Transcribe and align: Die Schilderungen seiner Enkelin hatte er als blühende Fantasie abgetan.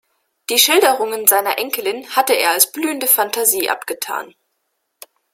Die 0.49 0.57
Schilderungen 0.57 1.27
seiner 1.27 1.59
Enkelin 1.59 2.09
hatte 2.15 2.33
er 2.33 2.49
als 2.53 2.71
blühende 2.71 3.05
Fantasie 3.05 3.69
abgetan. 3.69 4.33